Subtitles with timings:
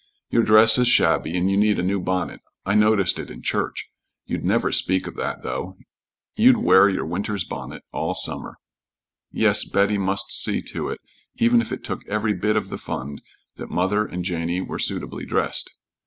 [0.31, 3.91] "Your dress is shabby, and you need a new bonnet; I noticed it in church,
[4.25, 5.77] you'd never speak of that, though.
[6.35, 8.55] You'd wear your winter's bonnet all summer."
[9.29, 11.01] Yes, Betty must see to it,
[11.35, 13.21] even if it took every bit of the fund,
[13.57, 15.71] that mother and Janey were suitably dressed.